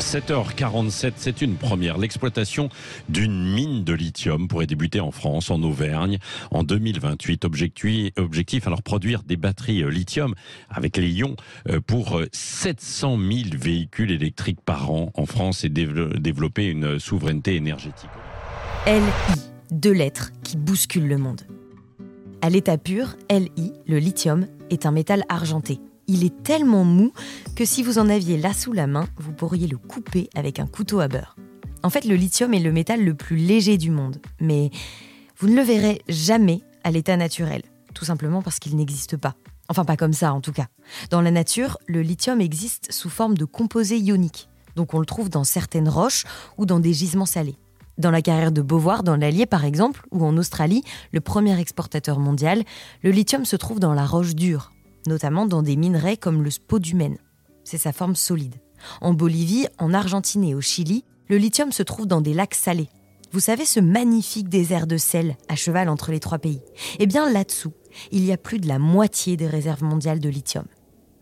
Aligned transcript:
7h47, 0.00 1.12
c'est 1.16 1.42
une 1.42 1.56
première. 1.56 1.98
L'exploitation 1.98 2.70
d'une 3.08 3.52
mine 3.52 3.84
de 3.84 3.92
lithium 3.92 4.48
pourrait 4.48 4.66
débuter 4.66 4.98
en 4.98 5.10
France, 5.10 5.50
en 5.50 5.62
Auvergne, 5.62 6.18
en 6.50 6.62
2028. 6.62 7.44
Objectif, 7.44 8.10
objectif 8.16 8.66
alors 8.66 8.82
produire 8.82 9.22
des 9.22 9.36
batteries 9.36 9.82
euh, 9.82 9.90
lithium 9.90 10.34
avec 10.70 10.96
les 10.96 11.10
ions 11.10 11.36
euh, 11.68 11.80
pour 11.80 12.20
700 12.32 13.18
euh, 13.18 13.32
000 13.44 13.48
véhicules 13.52 14.10
électriques 14.10 14.60
par 14.64 14.90
an 14.90 15.12
en 15.14 15.26
France 15.26 15.64
et 15.64 15.68
développer 15.68 16.66
une 16.66 16.98
souveraineté 16.98 17.56
énergétique. 17.56 18.10
LI, 18.86 19.00
deux 19.70 19.92
lettres 19.92 20.32
qui 20.42 20.56
bousculent 20.56 21.08
le 21.08 21.18
monde. 21.18 21.42
À 22.40 22.48
l'état 22.48 22.78
pur, 22.78 23.16
LI, 23.30 23.72
le 23.86 23.98
lithium, 23.98 24.46
est 24.70 24.86
un 24.86 24.92
métal 24.92 25.24
argenté 25.28 25.78
il 26.10 26.24
est 26.24 26.42
tellement 26.42 26.84
mou 26.84 27.12
que 27.54 27.64
si 27.64 27.84
vous 27.84 27.98
en 27.98 28.08
aviez 28.08 28.36
là 28.36 28.52
sous 28.52 28.72
la 28.72 28.88
main, 28.88 29.06
vous 29.18 29.32
pourriez 29.32 29.68
le 29.68 29.78
couper 29.78 30.28
avec 30.34 30.58
un 30.58 30.66
couteau 30.66 30.98
à 30.98 31.06
beurre. 31.06 31.36
En 31.84 31.90
fait, 31.90 32.04
le 32.04 32.16
lithium 32.16 32.52
est 32.52 32.60
le 32.60 32.72
métal 32.72 33.04
le 33.04 33.14
plus 33.14 33.36
léger 33.36 33.78
du 33.78 33.90
monde, 33.90 34.20
mais 34.40 34.70
vous 35.38 35.48
ne 35.48 35.54
le 35.54 35.62
verrez 35.62 36.02
jamais 36.08 36.62
à 36.82 36.90
l'état 36.90 37.16
naturel, 37.16 37.62
tout 37.94 38.04
simplement 38.04 38.42
parce 38.42 38.58
qu'il 38.58 38.74
n'existe 38.76 39.16
pas. 39.16 39.36
Enfin, 39.68 39.84
pas 39.84 39.96
comme 39.96 40.12
ça 40.12 40.32
en 40.32 40.40
tout 40.40 40.52
cas. 40.52 40.66
Dans 41.10 41.20
la 41.20 41.30
nature, 41.30 41.78
le 41.86 42.02
lithium 42.02 42.40
existe 42.40 42.90
sous 42.90 43.08
forme 43.08 43.36
de 43.36 43.44
composé 43.44 43.96
ionique, 43.96 44.48
donc 44.74 44.94
on 44.94 44.98
le 44.98 45.06
trouve 45.06 45.30
dans 45.30 45.44
certaines 45.44 45.88
roches 45.88 46.24
ou 46.58 46.66
dans 46.66 46.80
des 46.80 46.92
gisements 46.92 47.24
salés. 47.24 47.56
Dans 47.98 48.10
la 48.10 48.22
carrière 48.22 48.50
de 48.50 48.62
Beauvoir, 48.62 49.04
dans 49.04 49.16
l'Allier 49.16 49.46
par 49.46 49.64
exemple, 49.64 50.02
ou 50.10 50.24
en 50.24 50.36
Australie, 50.36 50.82
le 51.12 51.20
premier 51.20 51.58
exportateur 51.60 52.18
mondial, 52.18 52.64
le 53.02 53.10
lithium 53.10 53.44
se 53.44 53.56
trouve 53.56 53.78
dans 53.78 53.94
la 53.94 54.06
roche 54.06 54.34
dure, 54.34 54.72
notamment 55.06 55.46
dans 55.46 55.62
des 55.62 55.76
minerais 55.76 56.16
comme 56.16 56.42
le 56.42 56.50
spodumène. 56.50 57.18
C'est 57.64 57.78
sa 57.78 57.92
forme 57.92 58.16
solide. 58.16 58.56
En 59.00 59.12
Bolivie, 59.12 59.66
en 59.78 59.92
Argentine 59.92 60.44
et 60.44 60.54
au 60.54 60.60
Chili, 60.60 61.04
le 61.28 61.36
lithium 61.36 61.72
se 61.72 61.82
trouve 61.82 62.06
dans 62.06 62.20
des 62.20 62.34
lacs 62.34 62.54
salés. 62.54 62.88
Vous 63.32 63.40
savez 63.40 63.64
ce 63.64 63.78
magnifique 63.78 64.48
désert 64.48 64.86
de 64.86 64.96
sel 64.96 65.36
à 65.48 65.54
cheval 65.54 65.88
entre 65.88 66.10
les 66.10 66.18
trois 66.18 66.38
pays? 66.38 66.60
Eh 66.98 67.06
bien 67.06 67.30
là-dessous, 67.30 67.72
il 68.10 68.24
y 68.24 68.32
a 68.32 68.36
plus 68.36 68.58
de 68.58 68.66
la 68.66 68.78
moitié 68.80 69.36
des 69.36 69.46
réserves 69.46 69.84
mondiales 69.84 70.18
de 70.18 70.28
lithium. 70.28 70.64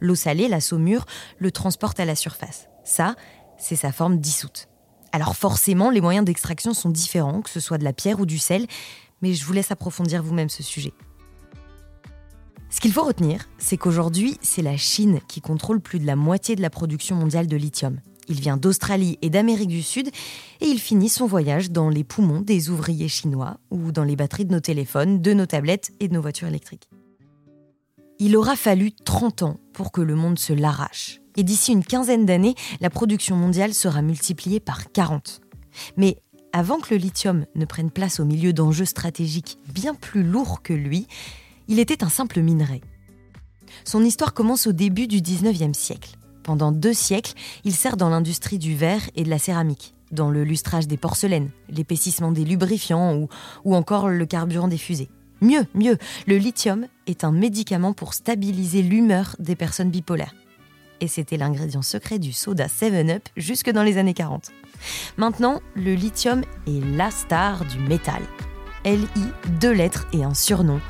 L'eau 0.00 0.14
salée, 0.14 0.46
la 0.46 0.60
saumure, 0.60 1.06
le 1.38 1.50
transporte 1.50 1.98
à 1.98 2.04
la 2.04 2.14
surface. 2.14 2.68
Ça, 2.84 3.16
c'est 3.58 3.76
sa 3.76 3.90
forme 3.90 4.18
dissoute. 4.18 4.68
Alors 5.10 5.34
forcément, 5.34 5.90
les 5.90 6.00
moyens 6.00 6.24
d'extraction 6.24 6.74
sont 6.74 6.90
différents, 6.90 7.42
que 7.42 7.50
ce 7.50 7.60
soit 7.60 7.78
de 7.78 7.84
la 7.84 7.92
pierre 7.92 8.20
ou 8.20 8.26
du 8.26 8.38
sel, 8.38 8.66
mais 9.22 9.34
je 9.34 9.44
vous 9.44 9.52
laisse 9.52 9.70
approfondir 9.70 10.22
vous-même 10.22 10.50
ce 10.50 10.62
sujet. 10.62 10.92
Ce 12.68 12.80
qu'il 12.80 12.92
faut 12.92 13.04
retenir, 13.04 13.48
c'est 13.58 13.76
qu'aujourd'hui, 13.76 14.38
c'est 14.42 14.62
la 14.62 14.76
Chine 14.76 15.20
qui 15.28 15.40
contrôle 15.40 15.80
plus 15.80 15.98
de 15.98 16.06
la 16.06 16.16
moitié 16.16 16.56
de 16.56 16.62
la 16.62 16.70
production 16.70 17.16
mondiale 17.16 17.46
de 17.46 17.56
lithium. 17.56 18.00
Il 18.28 18.40
vient 18.40 18.56
d'Australie 18.56 19.18
et 19.22 19.30
d'Amérique 19.30 19.68
du 19.68 19.82
Sud 19.82 20.08
et 20.60 20.66
il 20.66 20.80
finit 20.80 21.08
son 21.08 21.26
voyage 21.26 21.70
dans 21.70 21.88
les 21.88 22.02
poumons 22.02 22.40
des 22.40 22.70
ouvriers 22.70 23.08
chinois 23.08 23.58
ou 23.70 23.92
dans 23.92 24.02
les 24.02 24.16
batteries 24.16 24.46
de 24.46 24.52
nos 24.52 24.60
téléphones, 24.60 25.22
de 25.22 25.32
nos 25.32 25.46
tablettes 25.46 25.92
et 26.00 26.08
de 26.08 26.14
nos 26.14 26.20
voitures 26.20 26.48
électriques. 26.48 26.88
Il 28.18 28.36
aura 28.36 28.56
fallu 28.56 28.92
30 28.92 29.42
ans 29.42 29.60
pour 29.72 29.92
que 29.92 30.00
le 30.00 30.16
monde 30.16 30.38
se 30.38 30.52
l'arrache. 30.52 31.20
Et 31.36 31.44
d'ici 31.44 31.72
une 31.72 31.84
quinzaine 31.84 32.26
d'années, 32.26 32.54
la 32.80 32.90
production 32.90 33.36
mondiale 33.36 33.74
sera 33.74 34.02
multipliée 34.02 34.58
par 34.58 34.90
40. 34.90 35.40
Mais 35.96 36.16
avant 36.52 36.80
que 36.80 36.94
le 36.94 36.96
lithium 36.96 37.44
ne 37.54 37.66
prenne 37.66 37.90
place 37.90 38.18
au 38.18 38.24
milieu 38.24 38.54
d'enjeux 38.54 38.86
stratégiques 38.86 39.58
bien 39.72 39.94
plus 39.94 40.22
lourds 40.22 40.62
que 40.62 40.72
lui, 40.72 41.06
il 41.68 41.78
était 41.78 42.04
un 42.04 42.08
simple 42.08 42.40
minerai. 42.40 42.80
Son 43.84 44.04
histoire 44.04 44.34
commence 44.34 44.66
au 44.66 44.72
début 44.72 45.06
du 45.06 45.20
19e 45.20 45.74
siècle. 45.74 46.16
Pendant 46.42 46.70
deux 46.70 46.94
siècles, 46.94 47.34
il 47.64 47.74
sert 47.74 47.96
dans 47.96 48.08
l'industrie 48.08 48.58
du 48.58 48.76
verre 48.76 49.02
et 49.16 49.24
de 49.24 49.30
la 49.30 49.38
céramique, 49.38 49.94
dans 50.12 50.30
le 50.30 50.44
lustrage 50.44 50.86
des 50.86 50.96
porcelaines, 50.96 51.50
l'épaississement 51.68 52.30
des 52.30 52.44
lubrifiants 52.44 53.26
ou, 53.64 53.74
encore 53.74 54.08
le 54.08 54.26
carburant 54.26 54.68
des 54.68 54.78
fusées. 54.78 55.08
Mieux, 55.40 55.66
mieux, 55.74 55.98
le 56.26 56.36
lithium 56.36 56.86
est 57.06 57.24
un 57.24 57.32
médicament 57.32 57.92
pour 57.92 58.14
stabiliser 58.14 58.82
l'humeur 58.82 59.36
des 59.38 59.56
personnes 59.56 59.90
bipolaires. 59.90 60.34
Et 61.00 61.08
c'était 61.08 61.36
l'ingrédient 61.36 61.82
secret 61.82 62.18
du 62.18 62.32
soda 62.32 62.68
7-Up 62.68 63.28
jusque 63.36 63.70
dans 63.70 63.82
les 63.82 63.98
années 63.98 64.14
40. 64.14 64.50
Maintenant, 65.16 65.60
le 65.74 65.94
lithium 65.94 66.42
est 66.66 66.96
la 66.96 67.10
star 67.10 67.64
du 67.64 67.78
métal. 67.80 68.22
LI, 68.84 69.06
deux 69.60 69.72
lettres 69.72 70.06
et 70.12 70.22
un 70.22 70.32
surnom, 70.32 70.80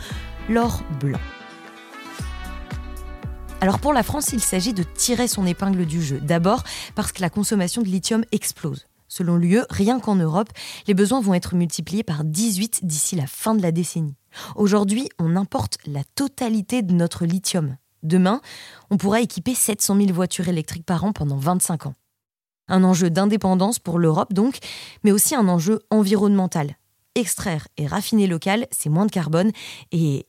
l'or 0.49 0.83
blanc. 1.01 1.19
Alors 3.61 3.79
pour 3.79 3.93
la 3.93 4.03
France, 4.03 4.31
il 4.33 4.41
s'agit 4.41 4.75
de 4.75 4.83
tirer 4.83 5.29
son 5.29 5.47
épingle 5.47 5.87
du 5.87 6.03
jeu. 6.03 6.21
D'abord 6.21 6.63
parce 6.95 7.13
que 7.13 7.23
la 7.23 7.31
consommation 7.31 7.83
de 7.83 7.89
lithium 7.89 8.25
explose. 8.33 8.87
Selon 9.09 9.37
l'UE, 9.37 9.63
rien 9.71 9.99
qu'en 9.99 10.17
Europe, 10.17 10.51
les 10.87 10.95
besoins 10.95 11.21
vont 11.21 11.35
être 11.35 11.55
multipliés 11.55 12.03
par 12.03 12.25
18 12.25 12.85
d'ici 12.85 13.17
la 13.17 13.27
fin 13.27 13.55
de 13.55 13.63
la 13.63 13.73
décennie. 13.73 14.17
Aujourd'hui, 14.57 15.09
on 15.19 15.37
importe 15.37 15.79
la 15.87 16.03
totalité 16.15 16.83
de 16.83 16.93
notre 16.93 17.25
lithium. 17.25 17.77
Demain, 18.03 18.41
on 18.91 18.99
pourra 18.99 19.21
équiper 19.21 19.55
700 19.55 19.97
000 19.97 20.13
voitures 20.13 20.49
électriques 20.49 20.87
par 20.87 21.05
an 21.05 21.13
pendant 21.13 21.39
25 21.39 21.87
ans. 21.87 21.95
Un 22.69 22.85
enjeu 22.85 23.11
d'indépendance 23.11 23.79
pour 23.79 23.99
l'Europe 23.99 24.33
donc, 24.33 24.59
mais 25.03 25.13
aussi 25.13 25.35
un 25.35 25.49
enjeu 25.49 25.81
environnemental. 25.91 26.77
Extraire 27.15 27.67
et 27.79 27.87
raffiner 27.87 28.27
local, 28.27 28.67
c'est 28.71 28.91
moins 28.91 29.07
de 29.07 29.11
carbone 29.11 29.51
et 29.93 30.27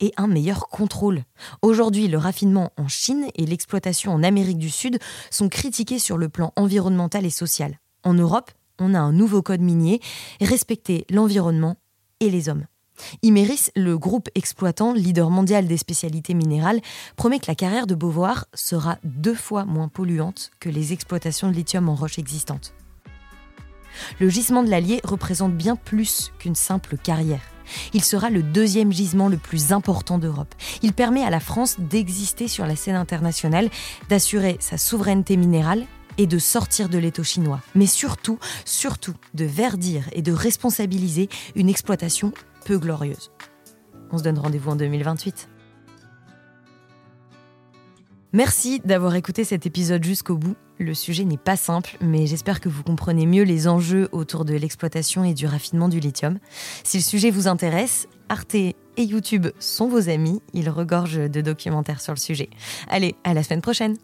et 0.00 0.12
un 0.16 0.26
meilleur 0.26 0.68
contrôle. 0.68 1.22
Aujourd'hui, 1.62 2.08
le 2.08 2.18
raffinement 2.18 2.72
en 2.76 2.88
Chine 2.88 3.26
et 3.34 3.46
l'exploitation 3.46 4.12
en 4.12 4.22
Amérique 4.22 4.58
du 4.58 4.70
Sud 4.70 4.98
sont 5.30 5.48
critiqués 5.48 5.98
sur 5.98 6.16
le 6.16 6.28
plan 6.28 6.52
environnemental 6.56 7.24
et 7.24 7.30
social. 7.30 7.78
En 8.02 8.14
Europe, 8.14 8.50
on 8.78 8.94
a 8.94 8.98
un 8.98 9.12
nouveau 9.12 9.42
code 9.42 9.60
minier, 9.60 10.00
respecter 10.40 11.04
l'environnement 11.10 11.76
et 12.20 12.30
les 12.30 12.48
hommes. 12.48 12.66
Imeris, 13.22 13.70
le 13.76 13.98
groupe 13.98 14.28
exploitant, 14.34 14.92
leader 14.92 15.30
mondial 15.30 15.66
des 15.66 15.76
spécialités 15.76 16.34
minérales, 16.34 16.80
promet 17.16 17.38
que 17.38 17.46
la 17.48 17.54
carrière 17.54 17.86
de 17.86 17.94
Beauvoir 17.94 18.46
sera 18.54 18.98
deux 19.04 19.34
fois 19.34 19.64
moins 19.64 19.88
polluante 19.88 20.50
que 20.60 20.68
les 20.68 20.92
exploitations 20.92 21.48
de 21.48 21.54
lithium 21.54 21.88
en 21.88 21.94
roche 21.94 22.18
existantes. 22.18 22.74
Le 24.18 24.28
gisement 24.28 24.62
de 24.62 24.70
l'Allier 24.70 25.00
représente 25.04 25.54
bien 25.54 25.76
plus 25.76 26.32
qu'une 26.38 26.54
simple 26.54 26.96
carrière. 26.96 27.42
Il 27.94 28.02
sera 28.04 28.30
le 28.30 28.42
deuxième 28.42 28.92
gisement 28.92 29.28
le 29.28 29.36
plus 29.36 29.72
important 29.72 30.18
d'Europe. 30.18 30.54
Il 30.82 30.92
permet 30.92 31.22
à 31.22 31.30
la 31.30 31.40
France 31.40 31.76
d'exister 31.78 32.48
sur 32.48 32.66
la 32.66 32.76
scène 32.76 32.96
internationale, 32.96 33.70
d'assurer 34.08 34.56
sa 34.60 34.78
souveraineté 34.78 35.36
minérale 35.36 35.84
et 36.18 36.26
de 36.26 36.38
sortir 36.38 36.88
de 36.88 36.98
l'étau 36.98 37.22
chinois. 37.22 37.60
Mais 37.74 37.86
surtout, 37.86 38.38
surtout, 38.64 39.14
de 39.34 39.44
verdir 39.44 40.04
et 40.12 40.22
de 40.22 40.32
responsabiliser 40.32 41.28
une 41.54 41.68
exploitation 41.68 42.32
peu 42.64 42.78
glorieuse. 42.78 43.30
On 44.12 44.18
se 44.18 44.22
donne 44.22 44.38
rendez-vous 44.38 44.70
en 44.70 44.76
2028. 44.76 45.48
Merci 48.32 48.80
d'avoir 48.84 49.16
écouté 49.16 49.42
cet 49.42 49.66
épisode 49.66 50.04
jusqu'au 50.04 50.36
bout. 50.36 50.54
Le 50.78 50.94
sujet 50.94 51.24
n'est 51.24 51.36
pas 51.36 51.56
simple, 51.56 51.96
mais 52.00 52.26
j'espère 52.26 52.60
que 52.60 52.68
vous 52.68 52.84
comprenez 52.84 53.26
mieux 53.26 53.42
les 53.42 53.66
enjeux 53.66 54.08
autour 54.12 54.44
de 54.44 54.54
l'exploitation 54.54 55.24
et 55.24 55.34
du 55.34 55.46
raffinement 55.46 55.88
du 55.88 55.98
lithium. 55.98 56.38
Si 56.84 56.98
le 56.98 57.02
sujet 57.02 57.30
vous 57.30 57.48
intéresse, 57.48 58.06
Arte 58.28 58.54
et 58.54 58.76
YouTube 58.96 59.48
sont 59.58 59.88
vos 59.88 60.08
amis. 60.08 60.40
Ils 60.54 60.70
regorgent 60.70 61.28
de 61.28 61.40
documentaires 61.40 62.00
sur 62.00 62.14
le 62.14 62.20
sujet. 62.20 62.50
Allez, 62.88 63.16
à 63.24 63.34
la 63.34 63.42
semaine 63.42 63.62
prochaine 63.62 63.96